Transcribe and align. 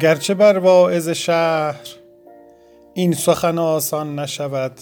گرچه 0.00 0.34
بر 0.34 0.58
واعظ 0.58 1.08
شهر 1.08 1.86
این 2.94 3.12
سخن 3.12 3.58
آسان 3.58 4.18
نشود 4.18 4.72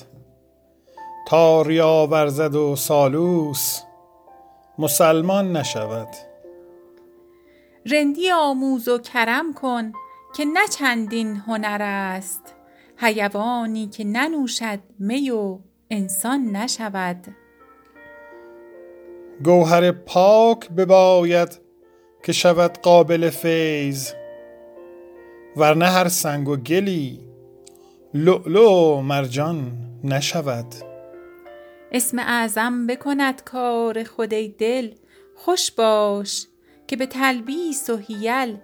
تا 1.28 1.62
ریا 1.62 2.08
ورزد 2.10 2.54
و 2.54 2.76
سالوس 2.76 3.80
مسلمان 4.78 5.56
نشود. 5.56 6.08
رندی 7.86 8.30
آموز 8.30 8.88
و 8.88 8.98
کرم 8.98 9.54
کن 9.54 9.92
که 10.36 10.44
نه 10.44 10.68
چندین 10.78 11.36
هنر 11.36 11.82
است 11.82 12.54
حیوانی 12.96 13.88
که 13.88 14.04
ننوشد 14.04 14.80
می 14.98 15.30
و 15.30 15.58
انسان 15.90 16.56
نشود. 16.56 17.26
گوهر 19.44 19.92
پاک 19.92 20.68
بباید 20.68 21.60
که 22.22 22.32
شود 22.32 22.78
قابل 22.78 23.30
فیض 23.30 24.12
ورنه 25.56 25.86
هر 25.86 26.08
سنگ 26.08 26.48
و 26.48 26.56
گلی. 26.56 27.20
لؤلؤ 28.14 29.00
مرجان 29.00 29.72
نشود. 30.04 30.74
اسم 31.92 32.18
اعظم 32.18 32.86
بکند 32.86 33.44
کار 33.44 34.04
خود 34.04 34.30
دل. 34.58 34.90
خوش 35.36 35.70
باش 35.70 36.46
که 36.86 36.96
به 36.96 37.06
تلبیس 37.06 37.90
و 37.90 37.96
حیل 37.96 38.56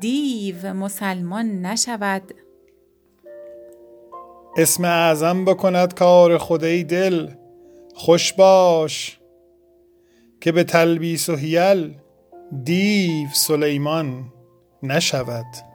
دیو 0.00 0.72
مسلمان 0.72 1.46
نشود. 1.66 2.34
اسم 4.56 4.84
اعظم 4.84 5.44
بکند 5.44 5.94
کار 5.94 6.38
خدای 6.38 6.84
دل. 6.84 7.30
خوش 7.94 8.32
باش 8.32 9.18
که 10.40 10.52
به 10.52 10.64
تلبیس 10.64 11.28
و 11.28 11.36
حیل 11.36 11.94
دیو 12.64 13.28
سلیمان 13.32 14.24
نشود. 14.82 15.71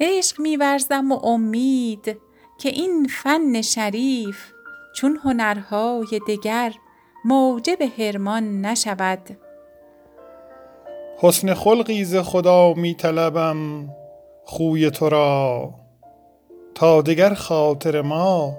عشق 0.00 0.40
میورزم 0.40 1.12
و 1.12 1.26
امید 1.26 2.16
که 2.58 2.68
این 2.68 3.08
فن 3.22 3.62
شریف 3.62 4.52
چون 4.96 5.18
هنرهای 5.24 6.20
دگر 6.28 6.72
موجب 7.24 7.78
حرمان 7.98 8.60
نشود. 8.60 9.38
حسن 11.18 11.54
خلقی 11.54 12.04
ز 12.04 12.16
خدا 12.16 12.74
می 12.74 12.94
طلبم 12.94 13.88
خوی 14.44 14.90
تو 14.90 15.08
را. 15.08 15.70
تا 16.74 17.02
دگر 17.02 17.34
خاطر 17.34 18.02
ما 18.02 18.56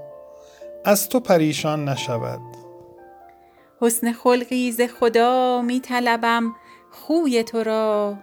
از 0.86 1.09
تو 1.09 1.19
پریشان 1.19 1.90
نشود. 1.90 2.40
حسن 3.81 4.12
خلقی 4.12 4.72
ز 4.72 4.81
خدا 4.81 5.62
می 5.62 5.80
طلبم 5.80 6.56
خوی 6.92 7.44
تو 7.44 7.64
را. 7.64 8.18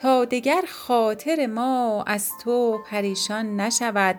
تا 0.00 0.24
دگر 0.24 0.64
خاطر 0.68 1.46
ما 1.46 2.04
از 2.06 2.30
تو 2.44 2.78
پریشان 2.90 3.60
نشود. 3.60 4.18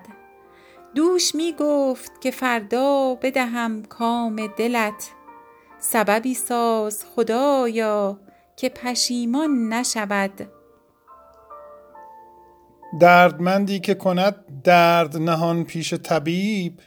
دوش 0.95 1.35
می 1.35 1.56
گفت 1.59 2.22
که 2.22 2.31
فردا 2.31 3.16
بدهم 3.22 3.84
کام 3.84 4.47
دلت. 4.57 5.12
سببی 5.78 6.34
ساز 6.34 7.06
خدایا 7.16 8.19
که 8.56 8.69
پشیمان 8.69 9.73
نشود. 9.73 10.47
دردمندی 13.00 13.79
که 13.79 13.94
کند 13.94 14.62
درد 14.63 15.18
نهان 15.18 15.63
پیش 15.63 15.94
طبیب. 15.94 16.79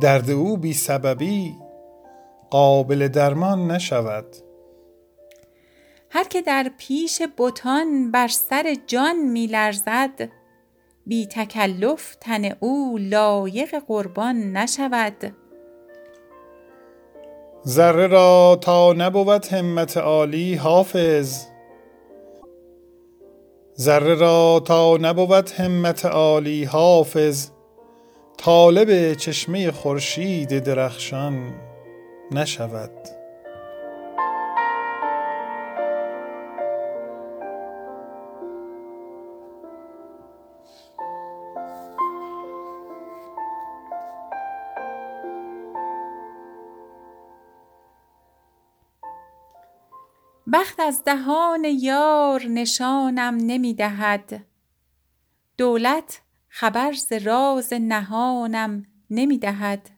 درد 0.00 0.30
او 0.30 0.56
بی 0.56 0.72
سببی 0.72 1.54
قابل 2.50 3.08
درمان 3.08 3.70
نشود. 3.70 4.45
هر 6.16 6.24
که 6.24 6.42
در 6.42 6.70
پیش 6.78 7.22
بتان 7.38 8.10
بر 8.10 8.28
سر 8.28 8.76
جان 8.86 9.16
می 9.16 9.46
لرزد 9.46 10.28
بی 11.06 11.26
تکلف 11.26 12.16
تن 12.20 12.56
او 12.60 12.98
لایق 13.00 13.74
قربان 13.88 14.52
نشود. 14.52 15.36
ذره 17.66 18.06
را 18.06 18.58
تا 18.60 18.92
نبود 18.92 19.46
همت 19.46 19.96
عالی 19.96 20.54
حافظ. 20.54 21.44
ذره 23.78 24.14
را 24.14 24.62
تا 24.66 24.96
نبود 24.96 25.50
همت 25.50 26.04
عالی 26.04 26.64
حافظ. 26.64 27.48
طالب 28.38 29.14
چشمه 29.14 29.70
خورشید 29.70 30.58
درخشان 30.58 31.54
نشود. 32.32 33.25
بخت 50.56 50.80
از 50.80 51.04
دهان 51.04 51.64
یار 51.64 52.42
نشانم 52.42 53.36
نمی 53.40 53.74
دهد 53.74 54.46
دولت 55.58 56.20
خبر 56.48 56.92
ز 56.92 57.12
راز 57.12 57.72
نهانم 57.72 58.86
نمی 59.10 59.38
دهد 59.38 59.90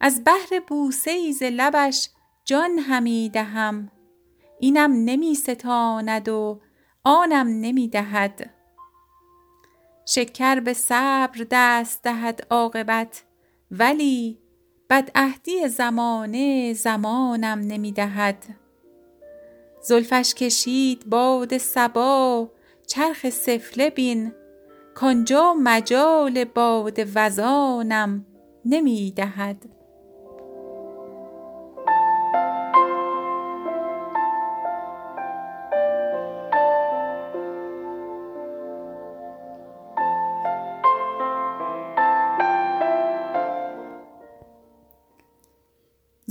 از 0.00 0.24
بهر 0.24 0.60
بوسه 0.66 1.10
ای 1.10 1.32
ز 1.32 1.42
لبش 1.42 2.10
جان 2.44 2.78
همی 2.78 3.28
دهم. 3.28 3.90
اینم 4.60 4.92
نمی 4.92 5.34
ستاند 5.34 6.28
و 6.28 6.60
آنم 7.04 7.46
نمی 7.46 7.88
دهد. 7.88 8.50
شکر 10.06 10.60
به 10.60 10.72
صبر 10.72 11.46
دست 11.50 12.02
دهد 12.02 12.46
عاقبت 12.50 13.24
ولی 13.70 14.38
بدعهدی 14.90 15.68
زمانه 15.68 16.72
زمانم 16.72 17.58
نمی 17.58 17.92
دهد. 17.92 18.61
زلفش 19.82 20.34
کشید 20.34 21.06
باد 21.06 21.58
صبا 21.58 22.50
چرخ 22.86 23.30
سفله 23.30 23.90
بین. 23.90 24.32
کآنجا 24.94 25.54
مجال 25.54 26.44
باد 26.44 26.98
وزانم 27.14 28.26
نمی 28.64 29.12
دهد 29.16 29.81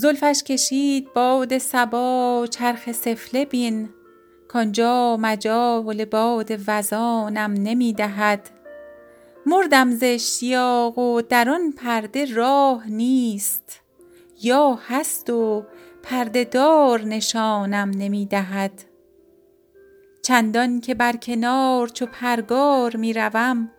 زلفش 0.01 0.43
کشید 0.43 1.13
باد 1.13 1.57
صبا 1.57 2.47
چرخ 2.49 2.91
سفله 2.91 3.45
بین 3.45 3.89
کآنجا 4.47 5.17
مجال 5.21 6.05
باد 6.05 6.51
وزانم 6.67 7.53
نمی 7.53 7.93
دهد. 7.93 8.49
مردم 9.45 9.91
ز 9.91 9.99
اشتیاق 10.03 10.97
و 10.97 11.21
در 11.21 11.49
آن 11.49 11.71
پرده 11.71 12.33
راه 12.33 12.87
نیست 12.87 13.81
یا 14.41 14.79
هست 14.87 15.29
و 15.29 15.65
پرده 16.03 16.43
دار 16.43 17.01
نشانم 17.01 17.91
نمی 17.97 18.25
دهد. 18.25 18.83
چندان 20.21 20.81
که 20.81 20.93
بر 20.93 21.15
کنار 21.15 21.87
چو 21.87 22.05
پرگار 22.05 22.95
می 22.95 23.13
روم 23.13 23.71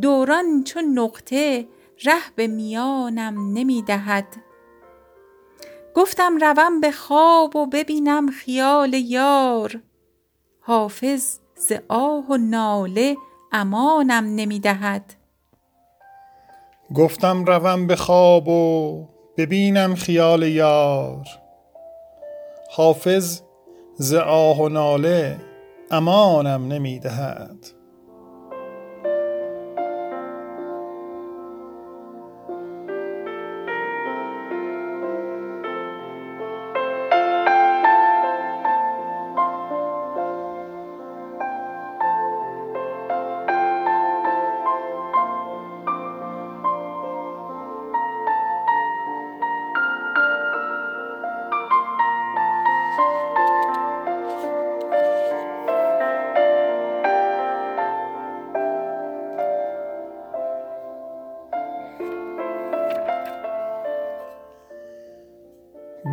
دوران 0.00 0.64
چون 0.64 0.98
نقطه 0.98 1.68
ره 2.04 2.22
به 2.34 2.46
میانم 2.46 3.52
نمی 3.52 3.82
دهد. 3.82 4.26
گفتم 5.96 6.36
روم 6.36 6.80
به 6.80 6.92
خواب 6.92 7.56
و 7.56 7.66
ببینم 7.66 8.30
خیال 8.30 8.94
یار. 8.94 9.82
حافظ 10.60 11.38
ز 11.54 11.72
آه 11.88 12.26
و 12.30 12.36
ناله 12.36 13.16
امانم 13.52 14.24
نمی 14.24 14.60
دهد 14.60 15.14
گفتم 16.94 17.44
روم 17.44 17.86
به 17.86 17.96
خواب 17.96 18.48
و 18.48 19.08
ببینم 19.36 19.94
خیال 19.94 20.42
یار. 20.42 21.26
حافظ 22.70 23.40
ز 23.94 24.14
آه 24.14 24.60
و 24.60 24.68
ناله 24.68 25.36
امانم 25.90 26.72
نمی 26.72 27.00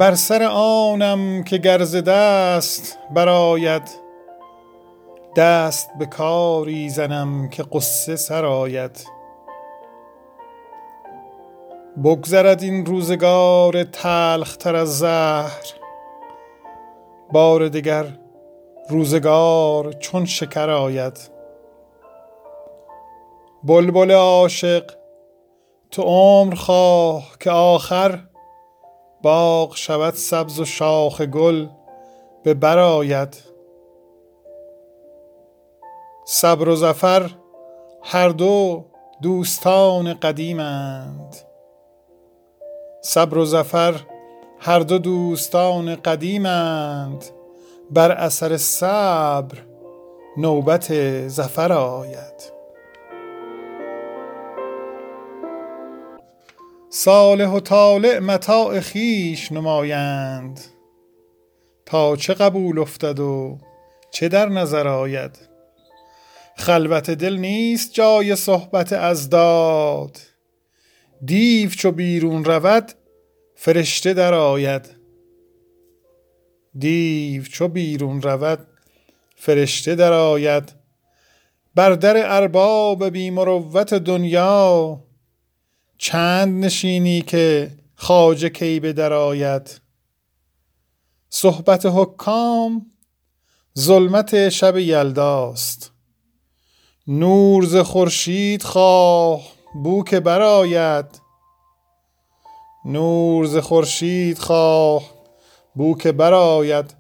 بر 0.04 0.16
سر 0.16 0.44
آنم 0.54 1.44
که 1.44 1.58
گرز 1.58 1.96
دست 1.96 3.00
براید 3.16 3.90
دست 5.36 5.90
به 6.00 6.06
کاری 6.06 6.90
زنم 6.90 7.50
که 7.50 7.64
قصه 7.74 8.16
سرآید 8.16 9.08
بگذرد 12.04 12.64
این 12.64 12.86
روزگار 12.86 13.84
تلختر 13.84 14.76
از 14.76 15.00
زهر. 15.00 15.64
بار 17.32 17.68
دگر 17.68 18.06
روزگار 18.90 19.94
چون 19.94 20.26
شکر 20.26 20.70
آید. 20.70 21.20
بلبل 23.64 24.12
عاشق 24.12 24.92
تو 25.92 26.02
عمر 26.02 26.56
خواه 26.56 27.24
که 27.40 27.52
آخر 27.52 28.20
باغ 29.24 29.76
شود 29.76 30.14
سبز 30.14 30.60
و 30.60 30.66
شاخ 30.66 31.22
گل 31.22 31.68
به 32.44 32.54
برآید 32.54 33.38
صبر 36.26 36.70
و 36.70 36.76
ظفر 36.76 37.32
هر 38.04 38.30
دو 38.30 38.86
دوستان 39.22 40.14
قدیمند. 40.14 41.36
صبر 43.02 43.38
و 43.38 43.46
ظفر 43.46 43.96
هر 44.60 44.80
دو 44.80 44.98
دوستان 44.98 45.96
قدیمند. 45.96 47.26
بر 47.92 48.12
اثر 48.12 48.58
صبر 48.58 49.58
نوبت 50.38 50.94
ظفر 51.28 51.72
آید. 51.74 52.63
صالح 56.96 57.48
و 57.50 57.60
طالع 57.60 58.20
متاع 58.20 58.80
خیش 58.80 59.52
نمایند. 59.52 60.60
تا 61.86 62.16
چه 62.16 62.34
قبول 62.34 62.80
افتد 62.80 63.20
و 63.20 63.58
چه 64.12 64.30
در 64.30 64.50
نظر 64.50 64.88
آید؟ 64.88 65.40
خلوت 66.58 67.10
دل 67.10 67.38
نیست 67.38 67.94
جای 67.94 68.36
صحبت 68.36 68.94
از 68.94 69.30
داد. 69.30 70.18
دیو 71.26 71.70
چو 71.70 71.92
بیرون 71.92 72.46
رود 72.46 72.92
فرشته 73.56 74.14
در 74.14 74.34
آید. 74.34 74.90
دیو 76.78 77.44
چو 77.44 77.68
بیرون 77.68 78.22
رود 78.22 78.68
فرشته 79.36 79.96
در 79.96 80.14
آید. 80.14 80.74
بر 81.76 81.92
در 81.92 82.36
ارباب 82.36 83.10
بی 83.10 83.30
مروت 83.30 83.94
دنیا 83.94 85.04
چند 86.04 86.66
نشینی 86.66 87.22
که 87.22 87.72
خواجه 87.96 88.50
کی 88.50 88.80
به 88.80 88.94
در 88.94 89.14
آید؟ 89.14 89.82
صحبت 91.30 91.86
حکام 91.86 92.86
ظلمت 93.80 94.50
شب 94.50 94.78
یلداست. 94.78 95.92
نور 97.08 97.66
ز 97.66 97.76
خورشید 97.76 98.64
خواه 98.64 99.42
بو 99.84 100.04
که 100.04 100.20
برآید. 100.20 101.06
نور 102.86 103.46
ز 103.46 103.58
خورشید 103.58 104.38
خواه 104.38 105.04
بو 105.76 105.98
که 105.98 106.12
برآید. 106.12 106.96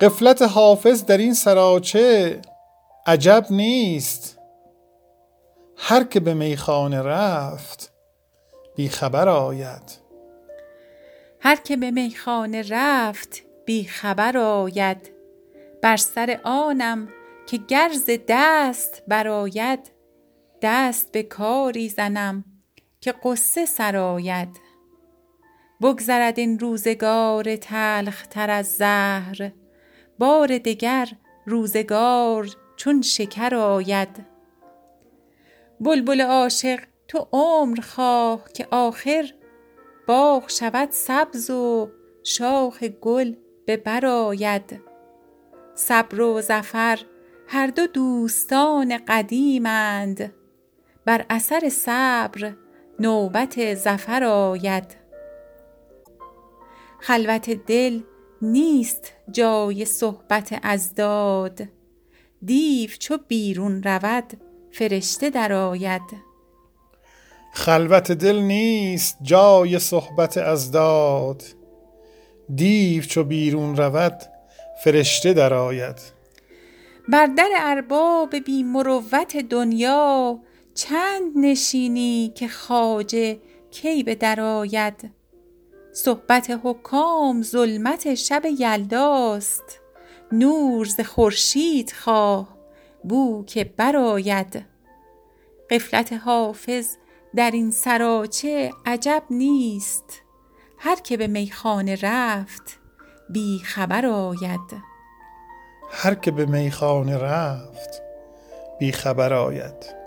قفلت 0.00 0.42
حافظ 0.42 1.04
در 1.04 1.18
این 1.18 1.34
سراچه 1.34 2.40
عجب 3.06 3.46
نیست. 3.50 4.39
هر 5.82 6.04
که 6.04 6.20
به 6.20 6.34
میخانه 6.34 7.02
رفت 7.02 7.92
بی 8.76 8.88
خبر 8.88 9.28
آید. 9.28 9.98
هر 11.40 11.56
که 11.56 11.76
به 11.76 11.90
میخانه 11.90 12.64
رفت 12.68 13.42
بی 13.66 13.84
خبر 13.84 14.36
آید. 14.36 15.10
بر 15.82 15.96
سر 15.96 16.40
آنم 16.44 17.08
که 17.46 17.56
گرز 17.56 18.10
دست 18.28 19.02
براید 19.08 19.90
دست 20.62 21.12
به 21.12 21.22
کاری 21.22 21.88
زنم 21.88 22.44
که 23.00 23.14
قصه 23.24 23.66
سراید 23.66 24.60
بگذرد 25.82 26.38
این 26.38 26.58
روزگار 26.58 27.56
تلخ 27.56 28.26
تر 28.26 28.50
از 28.50 28.66
زهر 28.66 29.52
بار 30.18 30.58
دگر 30.58 31.08
روزگار 31.46 32.48
چون 32.76 33.02
شکر 33.02 33.54
آید. 33.54 34.29
بلبل 35.80 36.20
عاشق 36.20 36.80
تو 37.08 37.28
عمر 37.32 37.80
خواه 37.80 38.44
که 38.54 38.66
آخر 38.70 39.32
باغ 40.06 40.50
شود 40.50 40.88
سبز 40.90 41.50
و 41.50 41.90
شاخ 42.22 42.82
گل 42.82 43.34
به 43.66 43.76
برآید 43.76 44.80
صبر 45.74 46.20
و 46.20 46.40
ظفر 46.40 46.98
هر 47.46 47.66
دو 47.66 47.86
دوستان 47.86 49.00
قدیمند. 49.08 50.34
بر 51.04 51.26
اثر 51.30 51.68
صبر 51.68 52.52
نوبت 52.98 53.74
ظفر 53.74 54.24
آید. 54.24 54.96
خلوت 57.00 57.50
دل 57.50 58.00
نیست 58.42 59.12
جای 59.30 59.84
صحبت 59.84 60.60
از 60.62 60.94
داد. 60.94 61.60
دیو 62.44 62.90
چو 62.90 63.18
بیرون 63.28 63.82
رود 63.82 64.49
فرشته 64.72 65.30
درآید. 65.30 66.30
خلوت 67.52 68.12
دل 68.12 68.38
نیست 68.38 69.16
جای 69.22 69.78
صحبت 69.78 70.38
از 70.38 70.70
داد. 70.70 71.42
دیو 72.54 73.02
چو 73.02 73.24
بیرون 73.24 73.76
رود 73.76 74.22
فرشته 74.84 75.32
درآید. 75.32 75.98
بر 77.08 77.26
در 77.26 77.50
ارباب 77.54 78.36
بی 78.36 78.62
مروت 78.62 79.36
دنیا 79.36 80.38
چند 80.74 81.22
نشینی 81.36 82.32
که 82.34 82.48
خواجه 82.48 83.38
کی 83.70 84.02
به 84.02 84.14
در 84.14 84.40
آید؟ 84.40 85.10
صحبت 85.92 86.60
حکام 86.64 87.42
ظلمت 87.42 88.14
شب 88.14 88.42
یلداست 88.58 89.80
نور 90.32 90.86
ز 90.86 91.00
خورشید 91.00 91.92
خواه. 91.92 92.59
بو 93.04 93.44
که 93.44 93.64
برآید. 93.64 94.64
قفلت 95.70 96.12
حافظ 96.12 96.96
در 97.36 97.50
این 97.50 97.70
سراچه 97.70 98.72
عجب 98.86 99.22
نیست. 99.30 100.22
هر 100.78 100.96
که 100.96 101.16
به 101.16 101.26
میخانه 101.26 101.98
رفت 102.02 102.78
بی 103.30 103.58
خبر 103.64 104.06
آید. 104.06 104.82
هر 105.90 106.14
که 106.14 106.30
به 106.30 106.46
میخانه 106.46 107.18
رفت 107.18 108.02
بی 108.78 108.92
خبر 108.92 109.32
آید. 109.32 109.99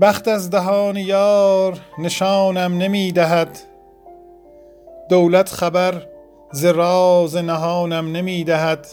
بخت 0.00 0.28
از 0.28 0.50
دهان 0.50 0.96
یار 0.96 1.80
نشانم 1.98 2.78
نمی 2.78 3.12
دهد 3.12 3.58
دولت 5.08 5.48
خبر 5.48 6.06
ز 6.52 6.64
راز 6.64 7.36
نهانم 7.36 8.12
نمی 8.12 8.44
دهد 8.44 8.86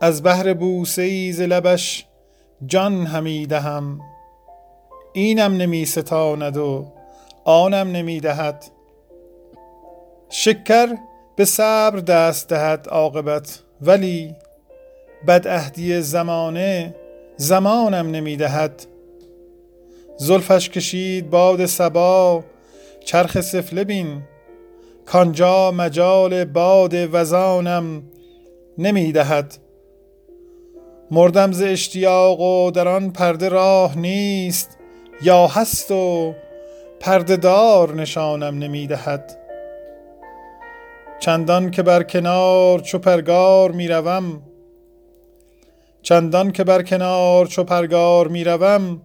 از 0.00 0.22
بهر 0.22 0.54
بوسه 0.54 1.02
ای 1.02 1.32
ز 1.32 1.40
لبش 1.40 2.06
جان 2.66 3.06
همی 3.06 3.46
دهم. 3.46 4.00
اینم 5.12 5.56
نمی 5.56 5.86
ستاند 5.86 6.56
و 6.56 6.86
آنم 7.44 7.92
نمی 7.92 8.20
دهد 8.20 8.64
شکر 10.28 10.96
به 11.36 11.44
صبر 11.44 11.98
دست 11.98 12.48
دهد 12.48 12.88
عاقبت 12.88 13.60
ولی 13.80 14.34
بدعهدی 15.26 16.00
زمانه 16.00 16.94
زمانم 17.36 18.10
نمی 18.10 18.36
دهد 18.36 18.86
زلفش 20.20 20.70
کشید 20.70 21.30
باد 21.30 21.66
سبا 21.66 22.44
چرخ 23.04 23.40
سفله 23.40 23.84
بین. 23.84 24.22
کانجا 25.06 25.70
مجال 25.70 26.44
باد 26.44 26.94
وزانم 26.94 28.02
نمی 28.78 29.12
دهد. 29.12 29.58
مردم 31.10 31.52
ز 31.52 31.62
اشتیاق 31.62 32.40
و 32.40 32.70
در 32.70 32.88
آن 32.88 33.10
پرده 33.10 33.48
راه 33.48 33.98
نیست 33.98 34.78
یا 35.22 35.46
هست 35.46 35.90
و 35.90 36.34
پرده 37.00 37.36
دار 37.36 37.94
نشانم 37.94 38.58
نمی 38.58 38.86
دهد. 38.86 39.38
چندان 41.20 41.70
که 41.70 41.82
بر 41.82 42.02
کنار 42.02 42.80
چو 42.80 42.98
پرگار 42.98 43.72
می 43.72 43.88
روم 43.88 44.42
چندان 46.02 46.52
که 46.52 46.64
بر 46.64 46.82
کنار 46.82 47.46
چو 47.46 47.64
پرگار 47.64 48.28
می‌روم 48.28 49.02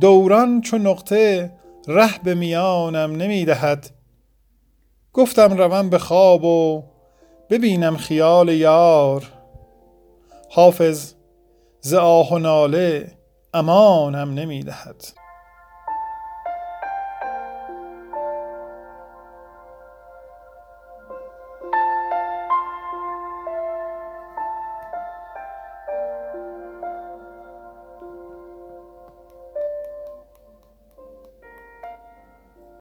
دوران 0.00 0.60
چو 0.60 0.78
نقطه 0.78 1.52
ره 1.88 2.18
به 2.24 2.34
میانم 2.34 3.16
نمی‌دهد. 3.16 3.90
گفتم 5.12 5.52
روم 5.52 5.90
به 5.90 5.98
خواب 5.98 6.44
و 6.44 6.84
ببینم 7.50 7.96
خیال 7.96 8.48
یار. 8.48 9.32
حافظ 10.50 11.14
ز 11.80 11.94
آه 11.94 12.32
و 12.32 12.38
ناله 12.38 13.12
امانم 13.54 14.34
نمی‌دهد. 14.34 15.23